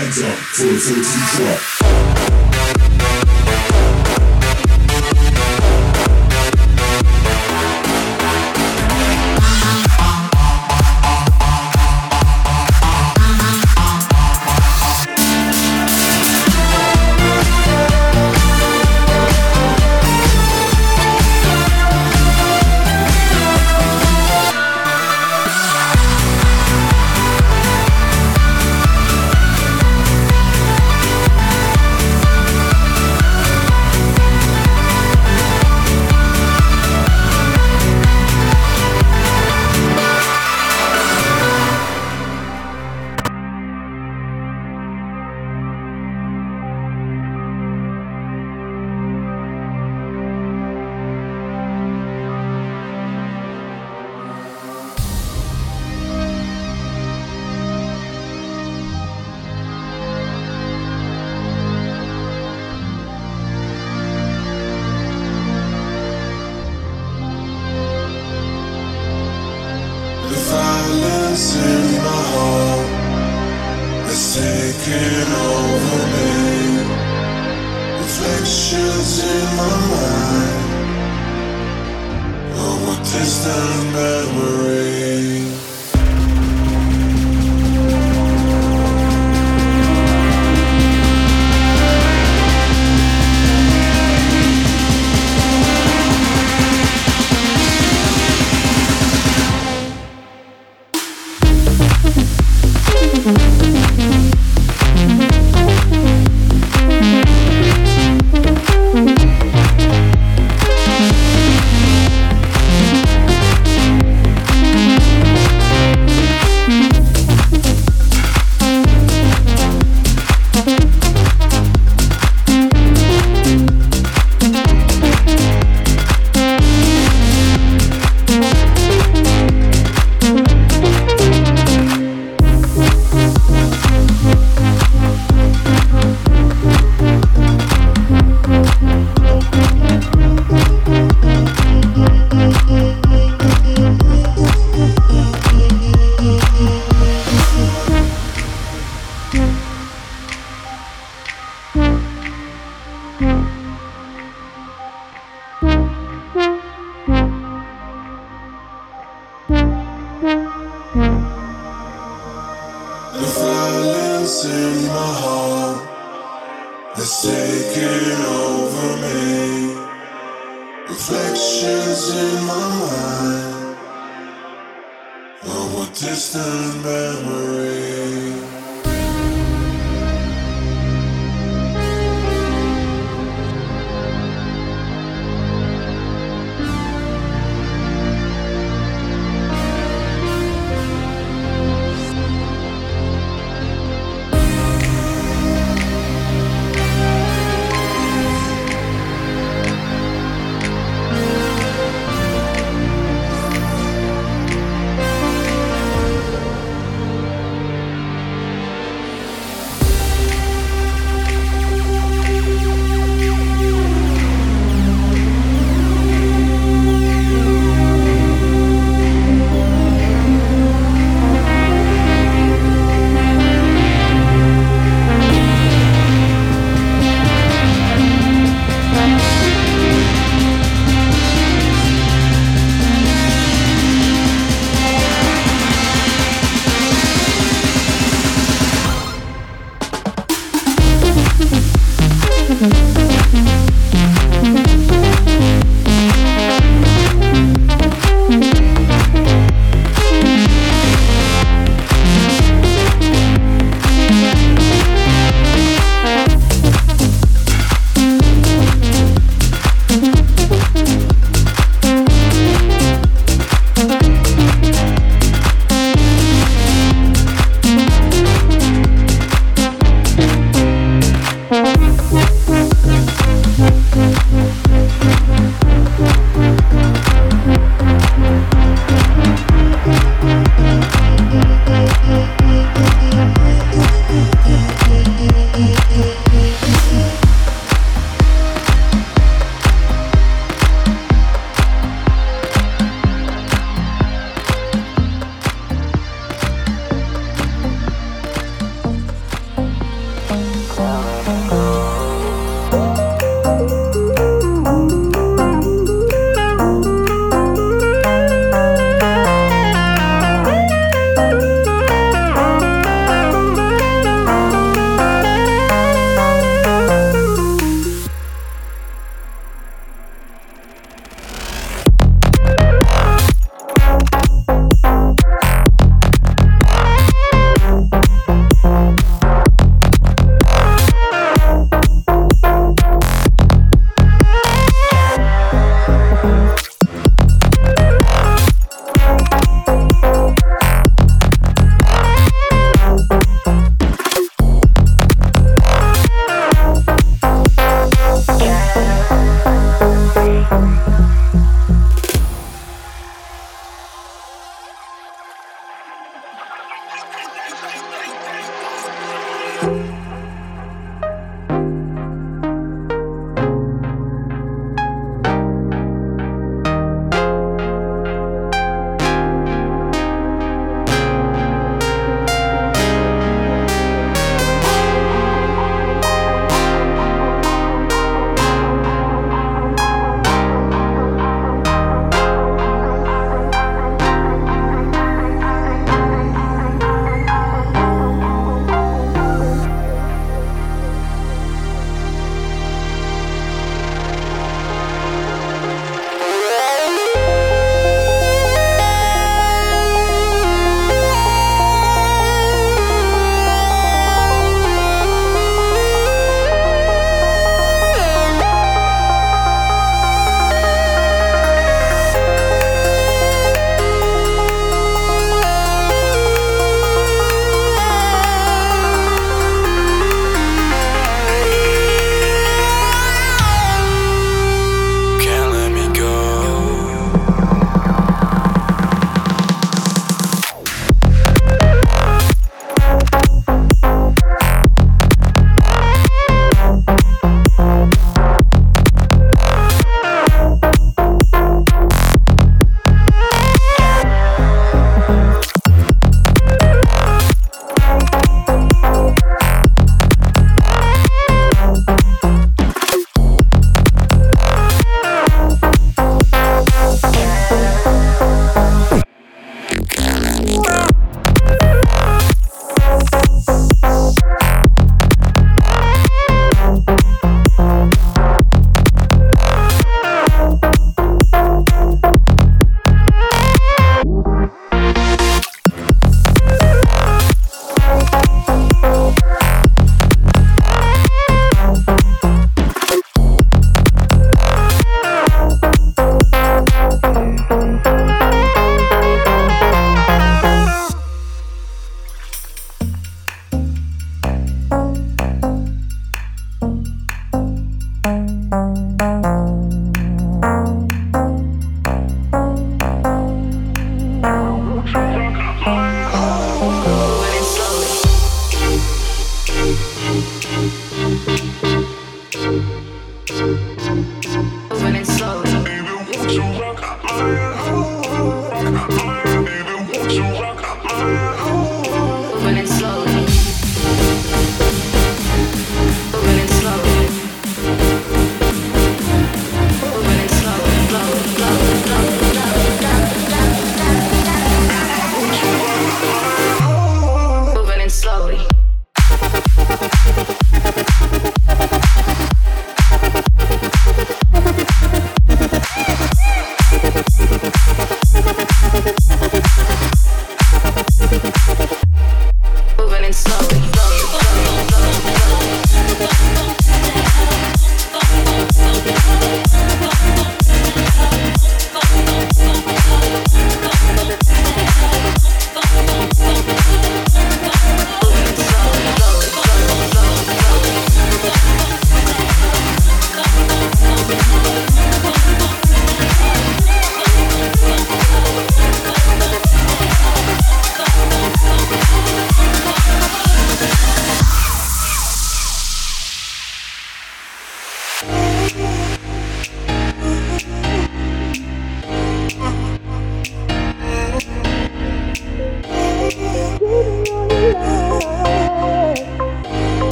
[0.00, 2.39] hands up for the 14 drop.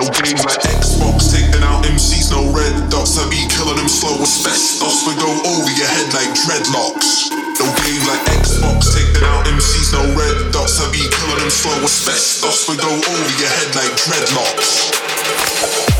[0.00, 3.20] no games like Xbox taking out MCs, no red dots.
[3.20, 4.80] I be killing them slow with specs.
[4.80, 7.28] Thoughts would go over your head like dreadlocks.
[7.60, 10.80] No game like Xbox, taking out MCs, no red dots.
[10.80, 12.40] I be killing them slow with specs.
[12.40, 15.99] Thoughts would go over your head like dreadlocks.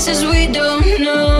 [0.00, 0.24] Henny is
[1.08, 1.39] on.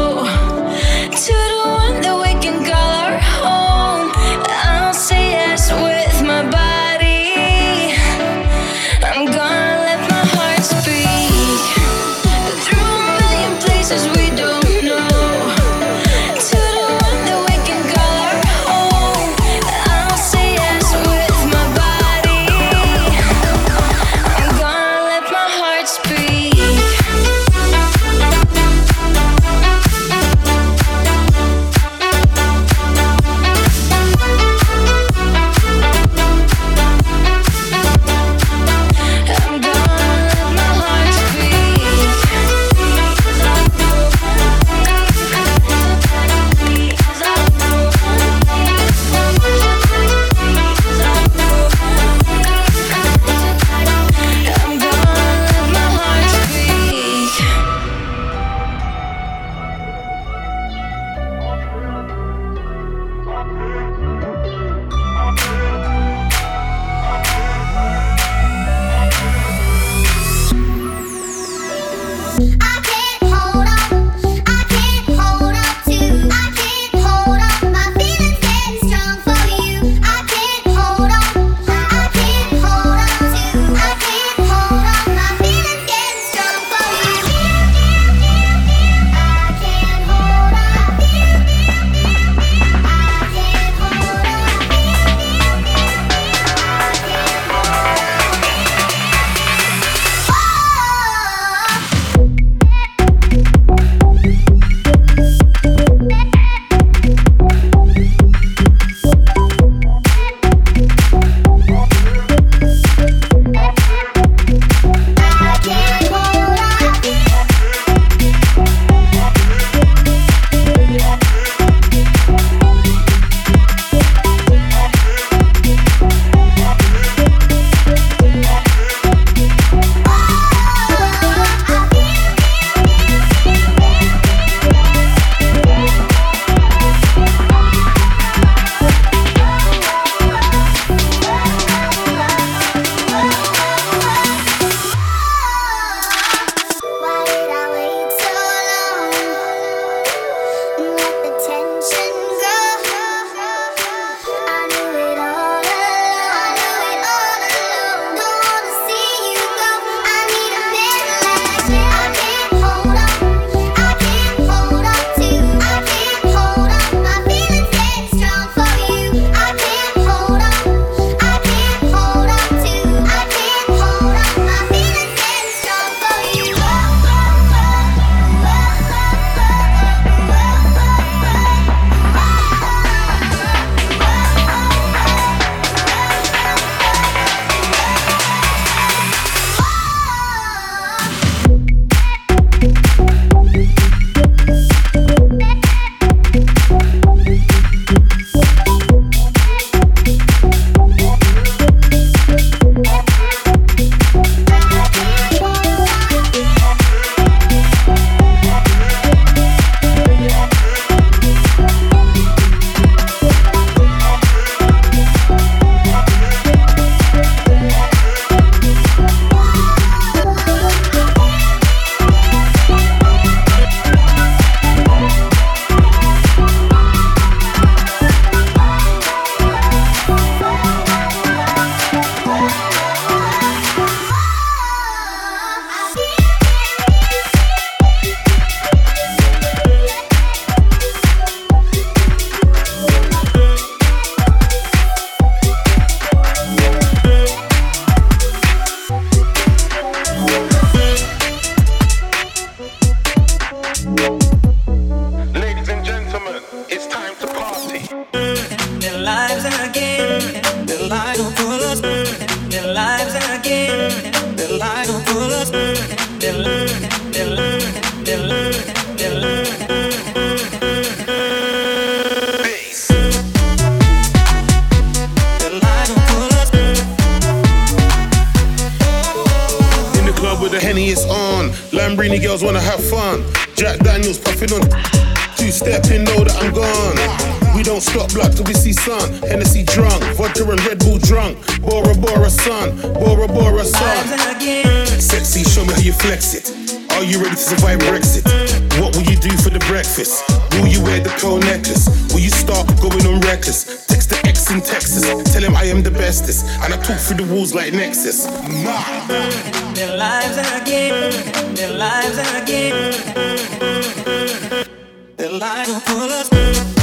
[315.30, 316.79] Lives will pull us.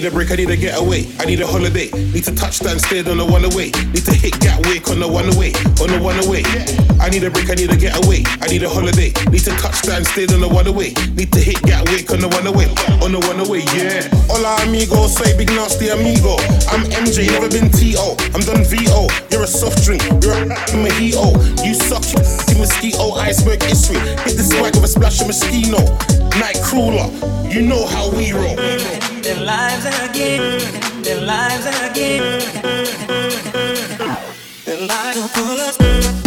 [0.00, 1.90] Need a break, I need a getaway, I need a holiday.
[1.92, 3.68] Need to touchdown, stay on the one away.
[3.92, 6.40] Need to hit Gatwick on the one away, on the one away.
[6.96, 9.12] I need a break, I need a getaway, I need a holiday.
[9.28, 10.96] Need to touchdown, stay on the one away.
[11.12, 12.64] Need to hit Gatwick on the one away,
[13.04, 14.08] on the one away, yeah.
[14.24, 16.40] Hola amigo, say big nasty amigo.
[16.72, 18.16] I'm MJ, never been TO.
[18.32, 19.04] I'm done VO.
[19.28, 20.48] You're a soft drink, you're a
[20.80, 21.36] mojito.
[21.60, 22.08] You suck,
[22.48, 24.00] you mosquito, iceberg history.
[24.24, 25.84] Hit the swag with a splash of mosquito.
[26.40, 27.12] Night crawler,
[27.52, 28.56] you know how we roll.
[29.22, 31.02] Their lives are a.
[31.02, 32.20] Their lives are a.
[34.64, 36.19] Their lives will pull us.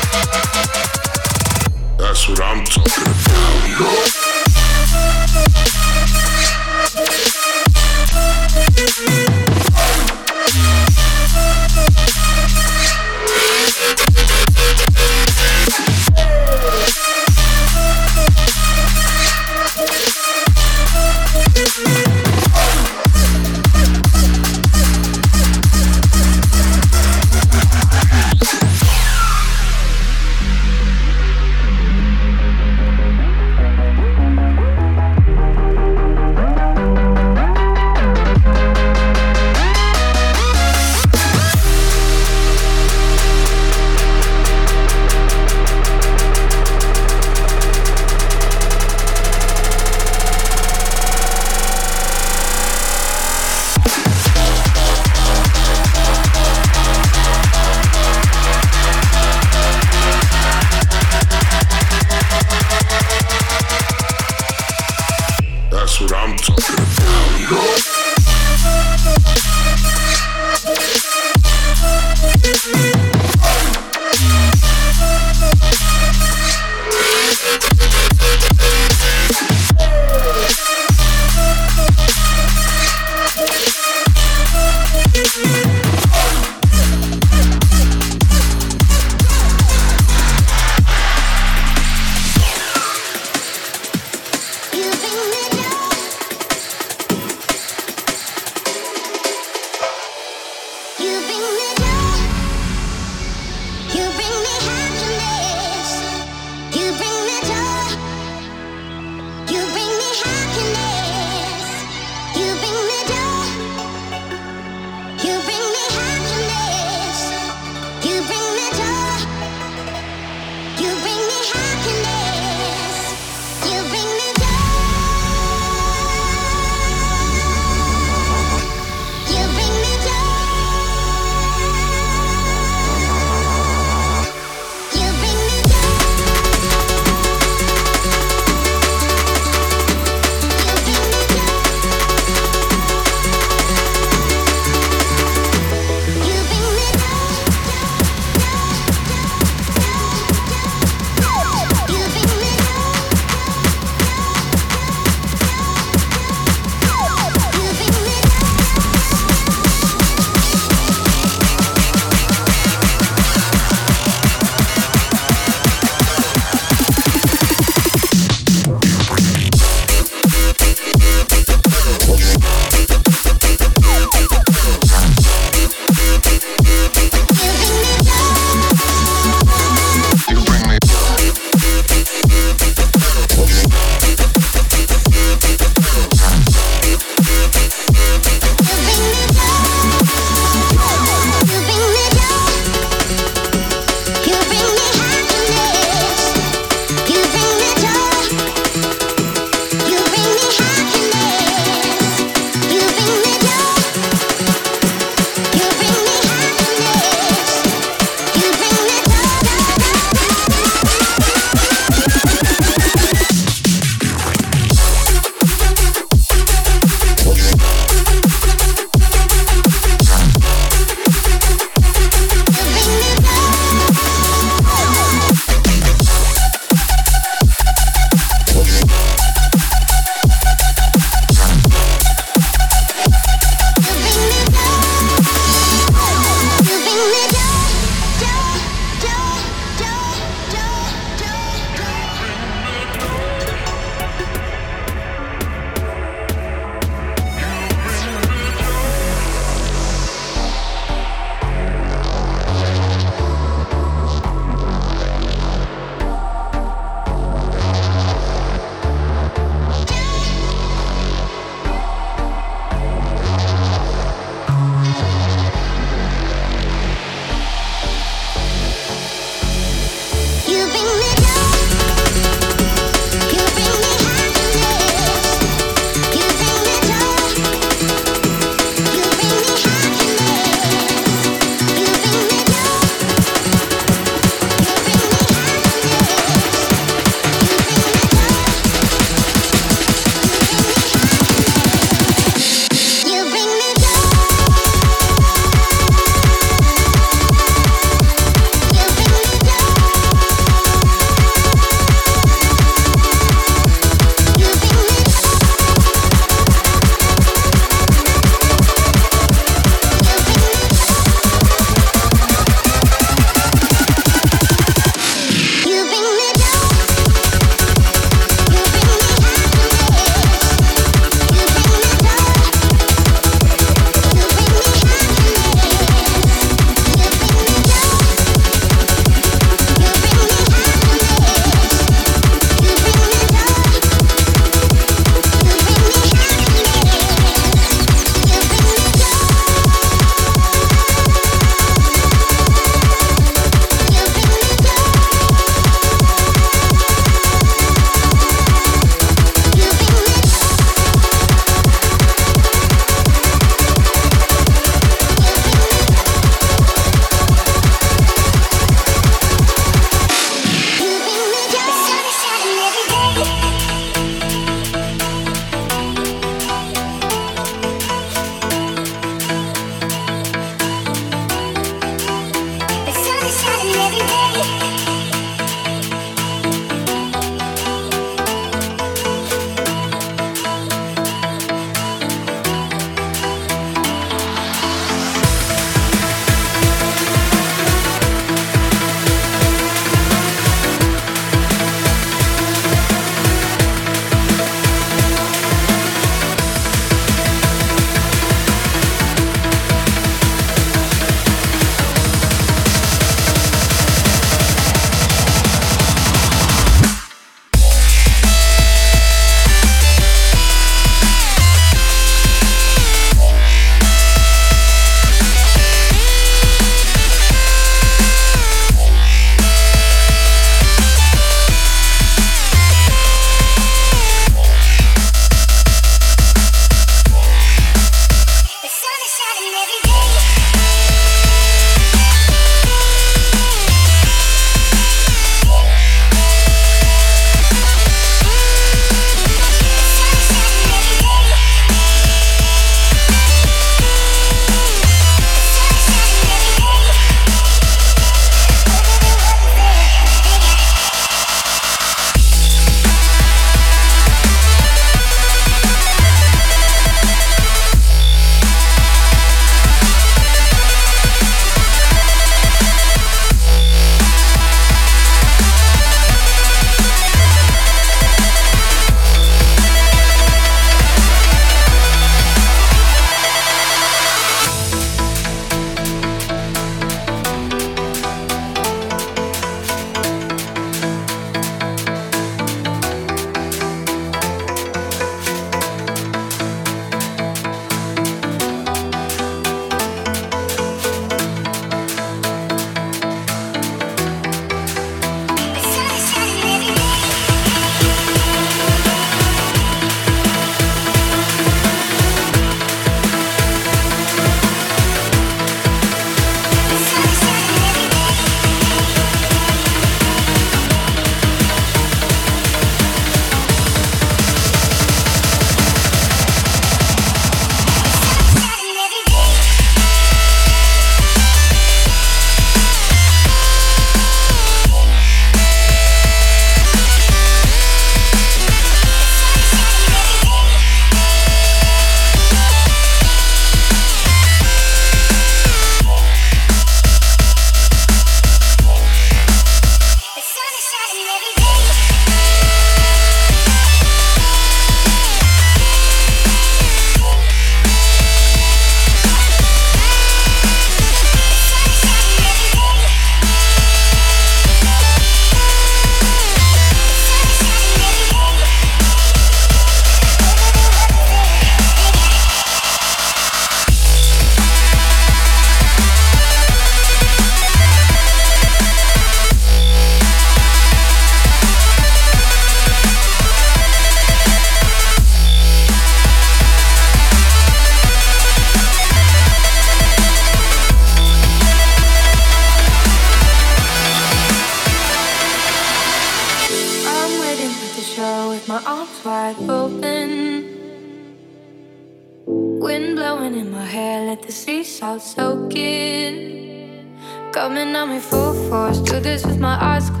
[595.01, 596.97] soaking.
[597.33, 600.00] Coming on me full force, do this with my eyes closed.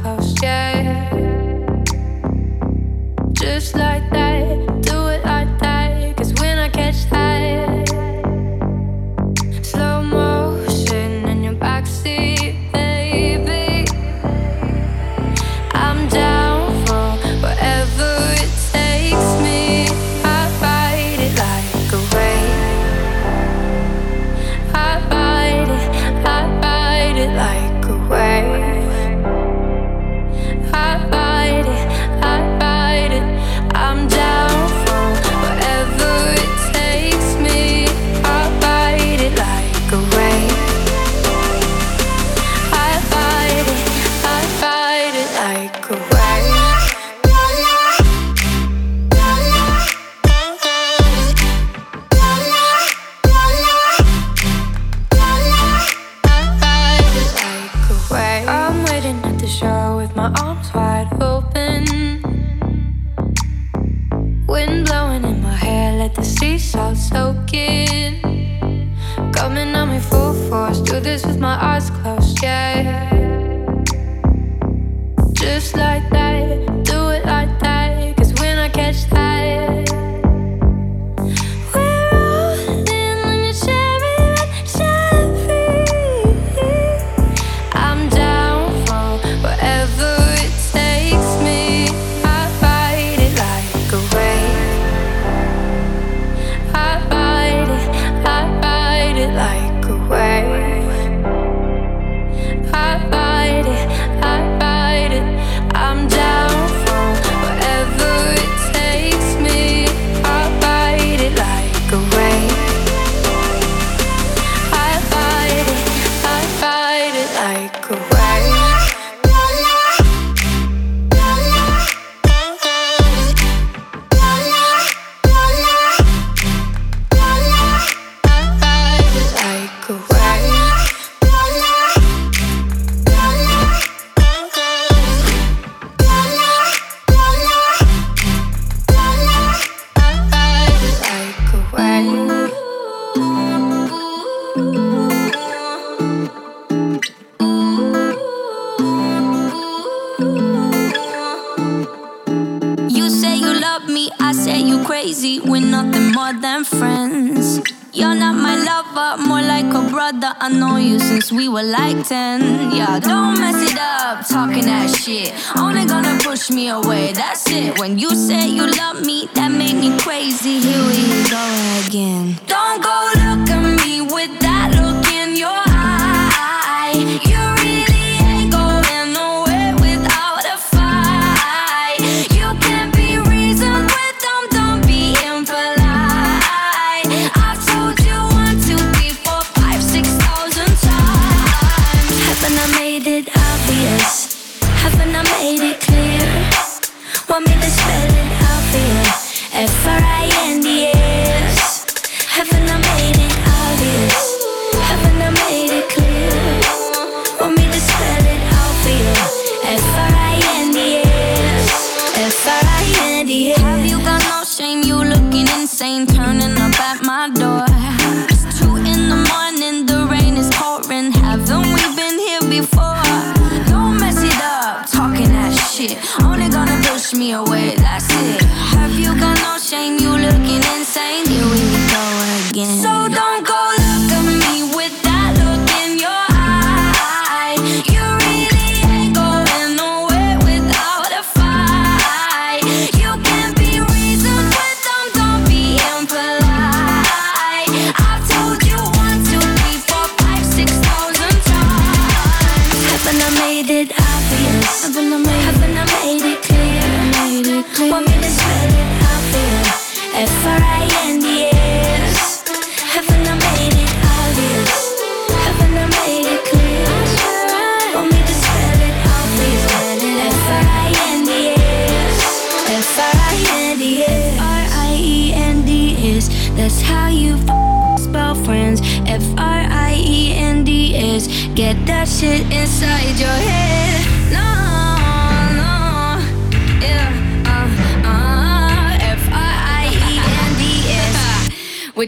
[160.43, 162.71] I know you since we were like 10.
[162.71, 165.31] Yeah, don't mess it up, talking that shit.
[165.55, 167.77] Only gonna push me away, that's it.
[167.77, 170.57] When you say you love me, that made me crazy.
[170.59, 171.45] Here we go
[171.85, 172.39] again.
[172.47, 174.90] Don't go look at me with that look.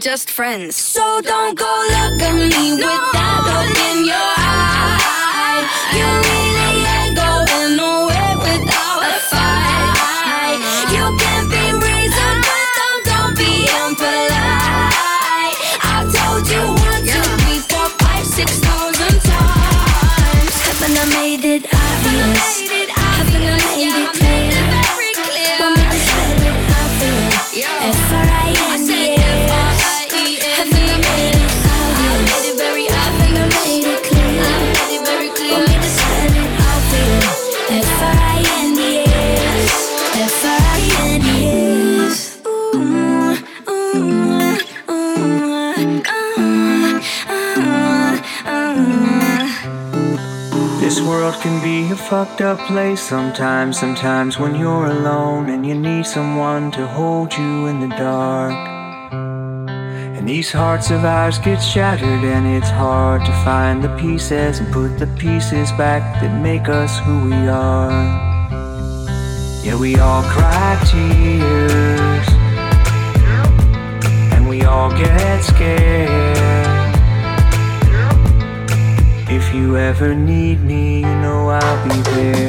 [0.04, 0.76] Just friends.
[0.76, 5.64] So don't go look at me with that look in your eye.
[5.96, 10.60] You really ain't going nowhere without a fight.
[10.92, 15.56] You can be reasoned, but don't, don't be impolite.
[15.80, 20.52] I told you one, two, three, four, five, six thousand times.
[20.68, 22.63] Haven't I made it obvious?
[51.44, 53.78] Can be a fucked up place sometimes.
[53.78, 58.54] Sometimes when you're alone and you need someone to hold you in the dark.
[60.16, 64.72] And these hearts of ours get shattered, and it's hard to find the pieces and
[64.72, 67.92] put the pieces back that make us who we are.
[69.62, 72.28] Yeah, we all cry tears,
[74.32, 76.63] and we all get scared.
[79.36, 82.48] If you ever need me, you know I'll be there.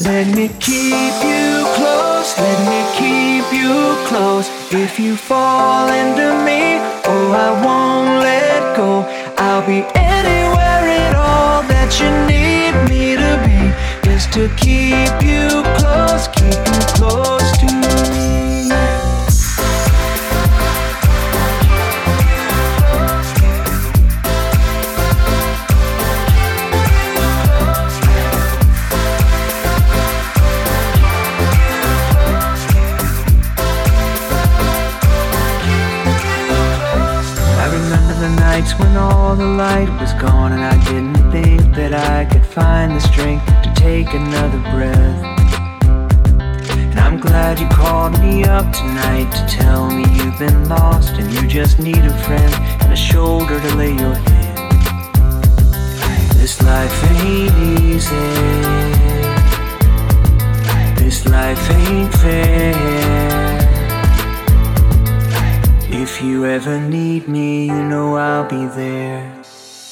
[0.00, 4.50] Let me keep you close, let me keep you close.
[4.72, 9.06] If you fall into me, oh, I won't let go.
[9.38, 13.60] I'll be anywhere at all that you need me to be.
[14.10, 16.11] Just to keep you close,
[38.82, 43.00] when all the light was gone and I didn't think that I could find the
[43.00, 45.22] strength to take another breath.
[46.90, 51.32] And I'm glad you called me up tonight to tell me you've been lost and
[51.32, 54.58] you just need a friend and a shoulder to lay your head.
[56.38, 58.28] This life ain't easy.
[61.00, 63.41] This life ain't fair.
[66.02, 69.22] If you ever need me, you know I'll be there.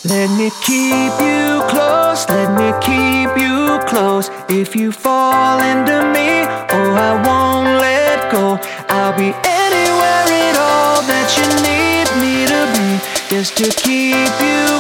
[0.05, 4.29] Let me keep you close, let me keep you close.
[4.49, 6.43] If you fall into me,
[6.75, 8.59] oh, I won't let go.
[8.89, 9.31] I'll be
[9.63, 12.89] anywhere at all that you need me to be.
[13.31, 14.80] Just to keep you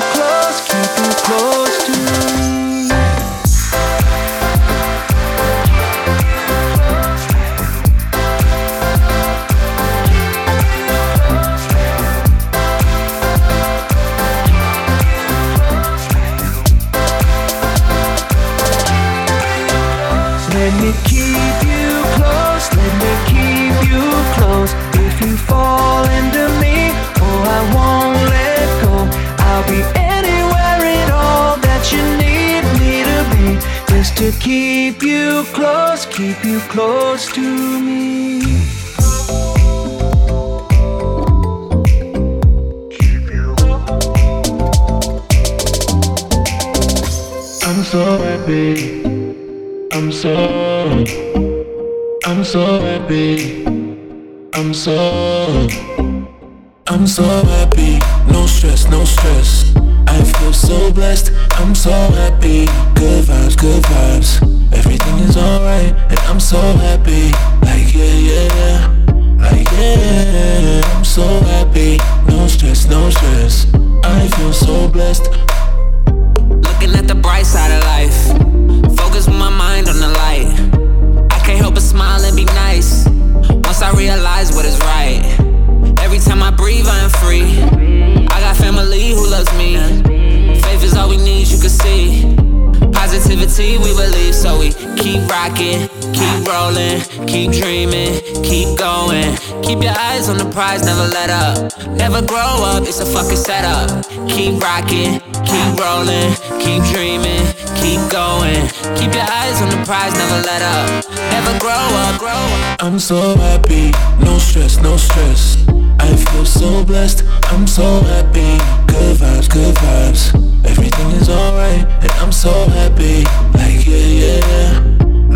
[105.60, 107.44] keep rolling, keep dreaming,
[107.76, 108.60] keep going.
[108.96, 110.88] Keep your eyes on the prize, never let up.
[111.34, 112.82] Never grow up, grow up.
[112.82, 113.92] I'm so happy,
[114.24, 115.56] no stress, no stress.
[115.98, 118.56] I feel so blessed, I'm so happy.
[118.86, 120.22] Good vibes, good vibes.
[120.64, 123.24] Everything is alright, and I'm so happy.
[123.58, 124.72] Like yeah, yeah, yeah.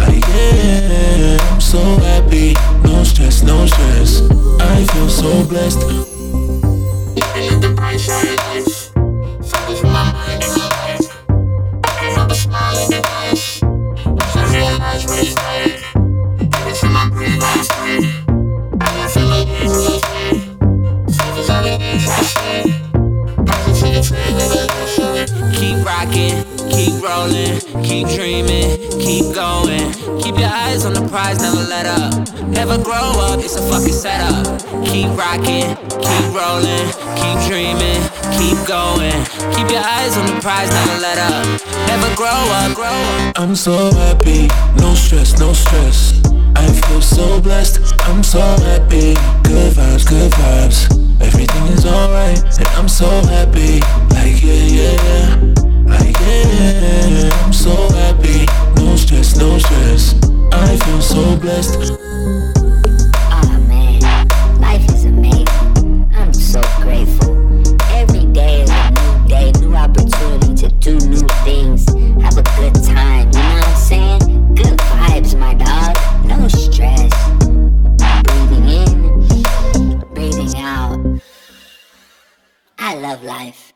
[0.01, 2.55] Like yeah, I'm so happy.
[2.83, 4.23] No stress, no stress.
[4.61, 6.05] I feel so blessed.
[14.97, 15.35] I'm gonna
[23.85, 25.04] Thank you.
[25.65, 29.95] Keep rocking, keep rolling, keep dreaming, keep going.
[30.21, 32.13] Keep your eyes on the prize, never let up.
[32.49, 34.45] Never grow up, it's a fucking setup.
[34.85, 36.85] Keep rocking, keep rolling,
[37.17, 38.03] keep dreaming,
[38.37, 39.17] keep going.
[39.57, 41.47] Keep your eyes on the prize, never let up.
[41.89, 43.41] Never grow up, grow up.
[43.41, 46.21] I'm so happy, no stress, no stress.
[46.57, 49.15] I feel so blessed, I'm so happy.
[49.49, 51.04] Good vibes, good vibes.
[51.27, 53.81] Everything is alright, and I'm so happy.
[54.15, 55.27] Like, yeah, yeah.
[55.87, 58.47] Like, yeah, I'm so happy.
[58.77, 60.15] No stress, no stress.
[60.53, 61.93] I feel so blessed.
[63.69, 64.01] Man,
[64.61, 66.09] life is amazing.
[66.15, 67.33] I'm so grateful.
[67.93, 71.87] Every day is a new day, new opportunity to do new things.
[72.23, 74.55] Have a good time, you know what I'm saying?
[74.55, 75.74] Good vibes, my dog.
[83.05, 83.74] Love life.